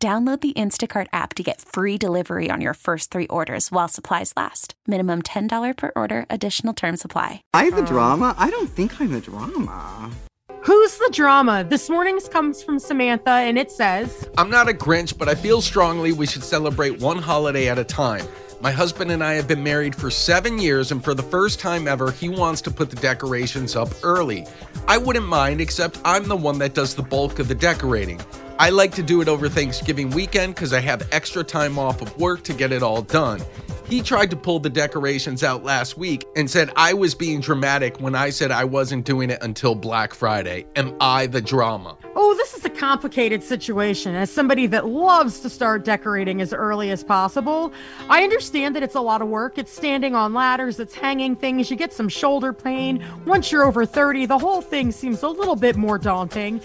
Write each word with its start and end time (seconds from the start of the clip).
Download 0.00 0.40
the 0.40 0.52
Instacart 0.52 1.08
app 1.12 1.34
to 1.34 1.42
get 1.42 1.60
free 1.60 1.98
delivery 1.98 2.50
on 2.52 2.60
your 2.60 2.74
first 2.74 3.10
three 3.10 3.26
orders 3.26 3.72
while 3.72 3.88
supplies 3.88 4.32
last. 4.36 4.74
Minimum 4.86 5.22
$10 5.22 5.76
per 5.76 5.90
order, 5.96 6.24
additional 6.30 6.72
term 6.72 6.96
supply. 6.96 7.42
I 7.52 7.64
am 7.64 7.74
the 7.74 7.82
drama? 7.82 8.32
I 8.38 8.48
don't 8.48 8.70
think 8.70 9.00
I'm 9.00 9.10
the 9.10 9.20
drama. 9.20 10.08
Who's 10.62 10.98
the 10.98 11.10
drama? 11.12 11.64
This 11.68 11.90
morning's 11.90 12.28
comes 12.28 12.62
from 12.62 12.78
Samantha 12.78 13.30
and 13.30 13.58
it 13.58 13.72
says 13.72 14.28
I'm 14.38 14.50
not 14.50 14.68
a 14.68 14.72
Grinch, 14.72 15.18
but 15.18 15.28
I 15.28 15.34
feel 15.34 15.60
strongly 15.60 16.12
we 16.12 16.26
should 16.26 16.44
celebrate 16.44 17.00
one 17.00 17.18
holiday 17.18 17.68
at 17.68 17.76
a 17.76 17.84
time. 17.84 18.24
My 18.60 18.70
husband 18.70 19.10
and 19.10 19.24
I 19.24 19.34
have 19.34 19.48
been 19.48 19.64
married 19.64 19.94
for 19.94 20.10
seven 20.10 20.58
years, 20.58 20.90
and 20.90 21.02
for 21.02 21.14
the 21.14 21.22
first 21.22 21.60
time 21.60 21.86
ever, 21.86 22.10
he 22.10 22.28
wants 22.28 22.60
to 22.62 22.72
put 22.72 22.90
the 22.90 22.96
decorations 22.96 23.76
up 23.76 23.88
early. 24.02 24.48
I 24.88 24.98
wouldn't 24.98 25.28
mind, 25.28 25.60
except 25.60 26.00
I'm 26.04 26.26
the 26.26 26.34
one 26.34 26.58
that 26.58 26.74
does 26.74 26.96
the 26.96 27.04
bulk 27.04 27.38
of 27.38 27.46
the 27.46 27.54
decorating. 27.54 28.20
I 28.60 28.70
like 28.70 28.92
to 28.94 29.04
do 29.04 29.20
it 29.20 29.28
over 29.28 29.48
Thanksgiving 29.48 30.10
weekend 30.10 30.56
because 30.56 30.72
I 30.72 30.80
have 30.80 31.08
extra 31.12 31.44
time 31.44 31.78
off 31.78 32.02
of 32.02 32.16
work 32.18 32.42
to 32.42 32.52
get 32.52 32.72
it 32.72 32.82
all 32.82 33.02
done. 33.02 33.40
He 33.86 34.02
tried 34.02 34.30
to 34.30 34.36
pull 34.36 34.58
the 34.58 34.68
decorations 34.68 35.44
out 35.44 35.62
last 35.62 35.96
week 35.96 36.26
and 36.34 36.50
said 36.50 36.72
I 36.74 36.92
was 36.92 37.14
being 37.14 37.40
dramatic 37.40 38.00
when 38.00 38.16
I 38.16 38.30
said 38.30 38.50
I 38.50 38.64
wasn't 38.64 39.06
doing 39.06 39.30
it 39.30 39.38
until 39.42 39.76
Black 39.76 40.12
Friday. 40.12 40.66
Am 40.74 40.94
I 41.00 41.28
the 41.28 41.40
drama? 41.40 41.96
Oh, 42.16 42.34
this 42.34 42.52
is 42.52 42.64
a 42.64 42.70
complicated 42.70 43.44
situation. 43.44 44.16
As 44.16 44.28
somebody 44.28 44.66
that 44.66 44.86
loves 44.86 45.38
to 45.40 45.48
start 45.48 45.84
decorating 45.84 46.42
as 46.42 46.52
early 46.52 46.90
as 46.90 47.04
possible, 47.04 47.72
I 48.10 48.24
understand 48.24 48.74
that 48.74 48.82
it's 48.82 48.96
a 48.96 49.00
lot 49.00 49.22
of 49.22 49.28
work. 49.28 49.56
It's 49.56 49.72
standing 49.72 50.16
on 50.16 50.34
ladders, 50.34 50.80
it's 50.80 50.94
hanging 50.94 51.36
things, 51.36 51.70
you 51.70 51.76
get 51.76 51.92
some 51.92 52.08
shoulder 52.08 52.52
pain. 52.52 53.02
Once 53.24 53.52
you're 53.52 53.64
over 53.64 53.86
30, 53.86 54.26
the 54.26 54.38
whole 54.38 54.60
thing 54.60 54.90
seems 54.90 55.22
a 55.22 55.28
little 55.28 55.56
bit 55.56 55.76
more 55.76 55.96
daunting. 55.96 56.60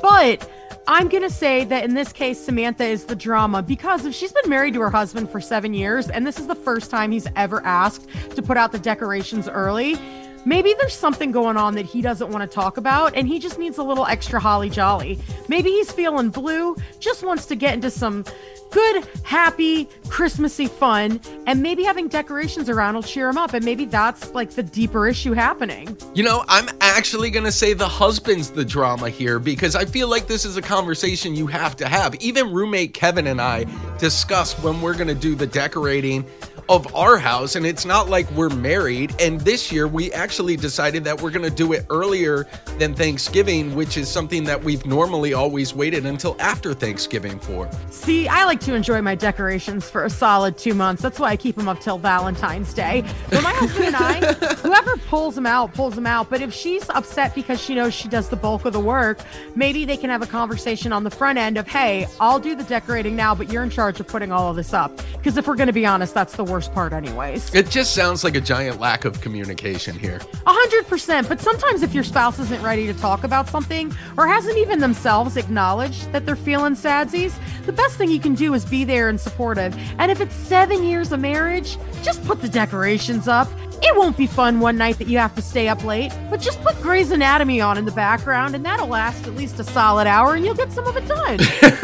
But 0.00 0.48
I'm 0.90 1.08
going 1.08 1.22
to 1.22 1.28
say 1.28 1.64
that 1.64 1.84
in 1.84 1.92
this 1.92 2.14
case, 2.14 2.42
Samantha 2.42 2.82
is 2.82 3.04
the 3.04 3.14
drama 3.14 3.62
because 3.62 4.06
if 4.06 4.14
she's 4.14 4.32
been 4.32 4.48
married 4.48 4.72
to 4.72 4.80
her 4.80 4.88
husband 4.88 5.28
for 5.28 5.38
seven 5.38 5.74
years 5.74 6.08
and 6.08 6.26
this 6.26 6.38
is 6.38 6.46
the 6.46 6.54
first 6.54 6.90
time 6.90 7.12
he's 7.12 7.26
ever 7.36 7.62
asked 7.66 8.08
to 8.34 8.40
put 8.40 8.56
out 8.56 8.72
the 8.72 8.78
decorations 8.78 9.50
early, 9.50 9.98
maybe 10.44 10.74
there's 10.78 10.94
something 10.94 11.30
going 11.30 11.56
on 11.56 11.74
that 11.74 11.84
he 11.84 12.02
doesn't 12.02 12.30
want 12.30 12.48
to 12.48 12.54
talk 12.54 12.76
about 12.76 13.16
and 13.16 13.28
he 13.28 13.38
just 13.38 13.58
needs 13.58 13.78
a 13.78 13.82
little 13.82 14.06
extra 14.06 14.40
holly 14.40 14.70
jolly. 14.70 15.18
Maybe 15.48 15.70
he's 15.70 15.90
feeling 15.90 16.30
blue, 16.30 16.76
just 17.00 17.22
wants 17.22 17.46
to 17.46 17.56
get 17.56 17.74
into 17.74 17.90
some 17.90 18.24
good, 18.70 19.06
happy, 19.22 19.88
Christmassy 20.08 20.66
fun, 20.66 21.20
and 21.46 21.62
maybe 21.62 21.82
having 21.82 22.08
decorations 22.08 22.68
around 22.68 22.94
will 22.94 23.02
cheer 23.02 23.28
him 23.28 23.38
up. 23.38 23.54
And 23.54 23.64
maybe 23.64 23.84
that's 23.84 24.32
like 24.32 24.50
the 24.50 24.62
deeper 24.62 25.06
issue 25.08 25.32
happening. 25.32 25.96
You 26.14 26.22
know, 26.22 26.44
I'm 26.48 26.68
actually 26.80 27.30
going 27.30 27.44
to 27.44 27.52
say 27.52 27.72
the 27.72 27.88
husband's 27.88 28.50
the 28.50 28.64
drama 28.64 29.10
here 29.10 29.38
because 29.38 29.74
I 29.74 29.84
feel 29.84 30.08
like 30.08 30.26
this 30.26 30.44
is 30.44 30.56
a 30.56 30.62
conversation 30.62 31.34
you 31.34 31.46
have 31.46 31.76
to 31.76 31.88
have. 31.88 32.14
Even 32.16 32.52
roommate 32.52 32.94
Kevin 32.94 33.26
and 33.26 33.40
I 33.40 33.66
discussed 33.98 34.62
when 34.62 34.80
we're 34.80 34.94
going 34.94 35.08
to 35.08 35.14
do 35.14 35.34
the 35.34 35.46
decorating 35.46 36.24
of 36.68 36.94
our 36.94 37.16
house 37.16 37.56
and 37.56 37.64
it's 37.64 37.84
not 37.84 38.08
like 38.08 38.30
we're 38.32 38.48
married 38.50 39.14
and 39.20 39.40
this 39.40 39.72
year 39.72 39.88
we 39.88 40.12
actually 40.12 40.56
decided 40.56 41.02
that 41.02 41.20
we're 41.20 41.30
going 41.30 41.44
to 41.44 41.54
do 41.54 41.72
it 41.72 41.86
earlier 41.88 42.46
than 42.78 42.94
Thanksgiving 42.94 43.74
which 43.74 43.96
is 43.96 44.08
something 44.08 44.44
that 44.44 44.62
we've 44.62 44.84
normally 44.84 45.32
always 45.32 45.74
waited 45.74 46.04
until 46.04 46.36
after 46.40 46.74
Thanksgiving 46.74 47.38
for. 47.38 47.70
See, 47.90 48.28
I 48.28 48.44
like 48.44 48.60
to 48.60 48.74
enjoy 48.74 49.00
my 49.00 49.14
decorations 49.14 49.88
for 49.88 50.04
a 50.04 50.10
solid 50.10 50.58
2 50.58 50.74
months. 50.74 51.02
That's 51.02 51.18
why 51.18 51.30
I 51.30 51.36
keep 51.36 51.56
them 51.56 51.68
up 51.68 51.80
till 51.80 51.98
Valentine's 51.98 52.74
Day. 52.74 53.04
But 53.30 53.42
my 53.42 53.52
husband 53.52 53.86
and 53.86 53.96
I, 53.96 54.32
whoever 54.56 54.96
pulls 55.08 55.34
them 55.34 55.46
out, 55.46 55.72
pulls 55.72 55.94
them 55.94 56.06
out, 56.06 56.28
but 56.28 56.42
if 56.42 56.52
she's 56.52 56.88
upset 56.90 57.34
because 57.34 57.60
she 57.60 57.74
knows 57.74 57.94
she 57.94 58.08
does 58.08 58.28
the 58.28 58.36
bulk 58.36 58.64
of 58.66 58.72
the 58.72 58.80
work, 58.80 59.20
maybe 59.54 59.84
they 59.84 59.96
can 59.96 60.10
have 60.10 60.22
a 60.22 60.26
conversation 60.26 60.92
on 60.92 61.04
the 61.04 61.10
front 61.10 61.38
end 61.38 61.56
of, 61.56 61.66
"Hey, 61.66 62.06
I'll 62.20 62.38
do 62.38 62.54
the 62.54 62.64
decorating 62.64 63.16
now, 63.16 63.34
but 63.34 63.50
you're 63.50 63.62
in 63.62 63.70
charge 63.70 64.00
of 64.00 64.06
putting 64.06 64.32
all 64.32 64.50
of 64.50 64.56
this 64.56 64.74
up." 64.74 65.00
Because 65.28 65.36
if 65.36 65.46
we're 65.46 65.56
going 65.56 65.66
to 65.66 65.74
be 65.74 65.84
honest, 65.84 66.14
that's 66.14 66.36
the 66.36 66.44
worst 66.44 66.72
part 66.72 66.94
anyways. 66.94 67.54
It 67.54 67.68
just 67.68 67.94
sounds 67.94 68.24
like 68.24 68.34
a 68.34 68.40
giant 68.40 68.80
lack 68.80 69.04
of 69.04 69.20
communication 69.20 69.94
here. 69.98 70.22
A 70.46 70.50
hundred 70.50 70.86
percent. 70.86 71.28
But 71.28 71.38
sometimes 71.38 71.82
if 71.82 71.92
your 71.92 72.02
spouse 72.02 72.38
isn't 72.38 72.62
ready 72.62 72.86
to 72.86 72.94
talk 72.94 73.24
about 73.24 73.46
something 73.46 73.94
or 74.16 74.26
hasn't 74.26 74.56
even 74.56 74.78
themselves 74.78 75.36
acknowledged 75.36 76.10
that 76.12 76.24
they're 76.24 76.34
feeling 76.34 76.72
sadsies, 76.72 77.38
the 77.66 77.72
best 77.72 77.98
thing 77.98 78.10
you 78.10 78.20
can 78.20 78.34
do 78.34 78.54
is 78.54 78.64
be 78.64 78.84
there 78.84 79.10
and 79.10 79.20
supportive. 79.20 79.76
And 79.98 80.10
if 80.10 80.22
it's 80.22 80.34
seven 80.34 80.82
years 80.82 81.12
of 81.12 81.20
marriage, 81.20 81.76
just 82.02 82.24
put 82.24 82.40
the 82.40 82.48
decorations 82.48 83.28
up. 83.28 83.50
It 83.82 83.94
won't 83.96 84.16
be 84.16 84.26
fun 84.26 84.60
one 84.60 84.78
night 84.78 84.96
that 84.96 85.08
you 85.08 85.18
have 85.18 85.34
to 85.34 85.42
stay 85.42 85.68
up 85.68 85.84
late, 85.84 86.10
but 86.30 86.40
just 86.40 86.58
put 86.62 86.80
Grey's 86.80 87.10
Anatomy 87.10 87.60
on 87.60 87.76
in 87.76 87.84
the 87.84 87.92
background 87.92 88.54
and 88.54 88.64
that'll 88.64 88.88
last 88.88 89.26
at 89.26 89.34
least 89.34 89.60
a 89.60 89.64
solid 89.64 90.06
hour 90.06 90.34
and 90.34 90.44
you'll 90.44 90.54
get 90.54 90.72
some 90.72 90.86
of 90.86 90.96
it 90.96 91.06
done. 91.06 91.38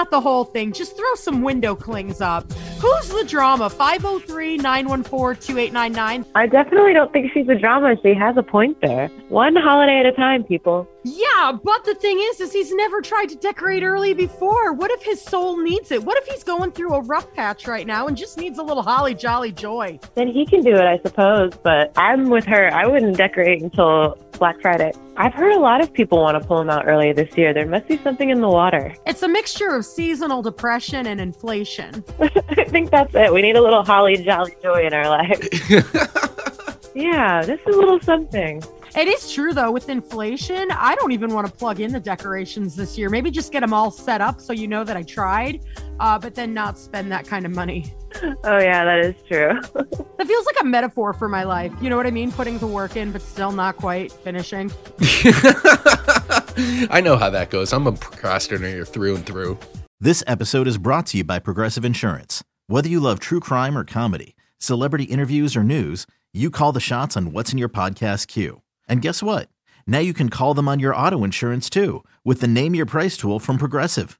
Even 0.00 0.06
if 0.06 0.12
it's 0.12 0.12
not 0.12 0.16
the 0.16 0.20
whole 0.20 0.44
thing, 0.44 0.72
just 0.72 0.96
throw 0.96 1.14
some 1.14 1.42
window 1.42 1.74
clings 1.74 2.20
up. 2.20 2.50
Who's 2.80 3.08
the 3.08 3.24
drama? 3.24 3.68
503 3.68 4.56
914 4.56 5.40
2899. 5.42 6.24
I 6.34 6.46
definitely 6.46 6.94
don't 6.94 7.12
think 7.12 7.32
she's 7.32 7.48
a 7.48 7.54
drama. 7.54 7.96
She 8.02 8.14
has 8.14 8.36
a 8.36 8.42
point 8.42 8.80
there. 8.80 9.08
One 9.28 9.54
holiday 9.56 10.00
at 10.00 10.06
a 10.06 10.12
time, 10.12 10.44
people. 10.44 10.88
Yeah, 11.04 11.52
but 11.62 11.84
the 11.84 11.94
thing 11.94 12.18
is, 12.18 12.40
is 12.40 12.52
he's 12.52 12.72
never 12.72 13.02
tried 13.02 13.28
to 13.30 13.36
decorate 13.36 13.82
early 13.82 14.14
before. 14.14 14.72
What 14.72 14.90
if 14.90 15.02
his 15.02 15.20
soul 15.20 15.58
needs 15.58 15.90
it? 15.90 16.02
What 16.02 16.16
if 16.18 16.26
he's 16.26 16.44
going 16.44 16.72
through 16.72 16.94
a 16.94 17.02
rough 17.02 17.32
patch 17.34 17.66
right 17.66 17.86
now 17.86 18.06
and 18.06 18.16
just 18.16 18.38
needs 18.38 18.58
a 18.58 18.62
little 18.62 18.82
holly 18.82 19.14
jolly 19.14 19.52
joy? 19.52 19.98
Then 20.14 20.28
he 20.28 20.46
can 20.46 20.62
do 20.62 20.74
it, 20.74 20.84
I 20.84 20.98
suppose. 21.02 21.52
But 21.62 21.92
I'm 21.96 22.30
with 22.30 22.46
her. 22.46 22.72
I 22.72 22.86
wouldn't 22.86 23.16
decorate 23.16 23.62
until 23.62 24.16
Black 24.40 24.60
Friday. 24.60 24.92
I've 25.16 25.34
heard 25.34 25.52
a 25.52 25.58
lot 25.58 25.82
of 25.82 25.92
people 25.92 26.18
want 26.18 26.42
to 26.42 26.48
pull 26.48 26.58
them 26.58 26.70
out 26.70 26.88
early 26.88 27.12
this 27.12 27.36
year. 27.36 27.54
There 27.54 27.66
must 27.66 27.86
be 27.86 27.98
something 27.98 28.30
in 28.30 28.40
the 28.40 28.48
water. 28.48 28.94
It's 29.06 29.22
a 29.22 29.28
mixture 29.28 29.68
of 29.68 29.84
seasonal 29.84 30.42
depression 30.42 31.06
and 31.06 31.20
inflation. 31.20 32.02
I 32.20 32.64
think 32.64 32.90
that's 32.90 33.14
it. 33.14 33.32
We 33.32 33.42
need 33.42 33.56
a 33.56 33.62
little 33.62 33.84
holly 33.84 34.16
jolly 34.16 34.56
joy 34.62 34.86
in 34.86 34.94
our 34.94 35.08
life. 35.08 35.38
yeah, 36.94 37.42
this 37.42 37.60
is 37.60 37.76
a 37.76 37.78
little 37.78 38.00
something. 38.00 38.62
It 38.96 39.06
is 39.06 39.30
true 39.30 39.52
though, 39.52 39.70
with 39.70 39.88
inflation, 39.88 40.70
I 40.72 40.96
don't 40.96 41.12
even 41.12 41.32
want 41.32 41.46
to 41.46 41.52
plug 41.52 41.78
in 41.78 41.92
the 41.92 42.00
decorations 42.00 42.74
this 42.74 42.98
year. 42.98 43.08
Maybe 43.08 43.30
just 43.30 43.52
get 43.52 43.60
them 43.60 43.72
all 43.72 43.90
set 43.90 44.20
up 44.20 44.40
so 44.40 44.52
you 44.52 44.66
know 44.66 44.82
that 44.82 44.96
I 44.96 45.02
tried, 45.02 45.60
uh, 46.00 46.18
but 46.18 46.34
then 46.34 46.52
not 46.52 46.78
spend 46.78 47.12
that 47.12 47.26
kind 47.26 47.46
of 47.46 47.52
money. 47.52 47.94
Oh, 48.22 48.58
yeah, 48.58 48.84
that 48.84 48.98
is 49.00 49.14
true. 49.28 49.60
That 50.20 50.26
feels 50.26 50.44
like 50.44 50.56
a 50.60 50.64
metaphor 50.64 51.14
for 51.14 51.28
my 51.28 51.44
life. 51.44 51.72
You 51.80 51.88
know 51.88 51.96
what 51.96 52.06
I 52.06 52.10
mean? 52.10 52.30
Putting 52.30 52.58
the 52.58 52.66
work 52.66 52.94
in, 52.94 53.10
but 53.10 53.22
still 53.22 53.52
not 53.52 53.78
quite 53.78 54.12
finishing. 54.12 54.70
I 56.90 57.00
know 57.02 57.16
how 57.16 57.30
that 57.30 57.48
goes. 57.48 57.72
I'm 57.72 57.86
a 57.86 57.92
procrastinator 57.92 58.84
through 58.84 59.16
and 59.16 59.24
through. 59.24 59.58
This 59.98 60.22
episode 60.26 60.68
is 60.68 60.76
brought 60.76 61.06
to 61.06 61.16
you 61.16 61.24
by 61.24 61.38
Progressive 61.38 61.86
Insurance. 61.86 62.44
Whether 62.66 62.90
you 62.90 63.00
love 63.00 63.18
true 63.18 63.40
crime 63.40 63.78
or 63.78 63.84
comedy, 63.86 64.36
celebrity 64.58 65.04
interviews 65.04 65.56
or 65.56 65.64
news, 65.64 66.06
you 66.34 66.50
call 66.50 66.72
the 66.72 66.80
shots 66.80 67.16
on 67.16 67.32
what's 67.32 67.50
in 67.50 67.56
your 67.56 67.70
podcast 67.70 68.26
queue. 68.26 68.60
And 68.88 69.00
guess 69.00 69.22
what? 69.22 69.48
Now 69.86 70.00
you 70.00 70.12
can 70.12 70.28
call 70.28 70.52
them 70.52 70.68
on 70.68 70.80
your 70.80 70.94
auto 70.94 71.24
insurance 71.24 71.70
too 71.70 72.04
with 72.26 72.42
the 72.42 72.46
Name 72.46 72.74
Your 72.74 72.84
Price 72.84 73.16
tool 73.16 73.40
from 73.40 73.56
Progressive. 73.56 74.19